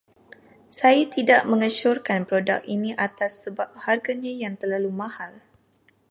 Saya 0.79 1.03
tidak 1.15 1.41
mengesyorkan 1.51 2.19
produk 2.29 2.59
ini 2.75 2.91
atas 3.07 3.31
sebab 3.45 3.69
harganya 3.85 4.33
yang 4.43 4.53
terlalu 4.61 4.89
mahal. 5.01 5.33